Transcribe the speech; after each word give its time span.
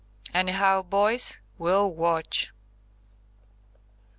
Anyhow, 0.33 0.81
boys, 0.81 1.41
we'll 1.59 1.91
watch." 1.91 2.51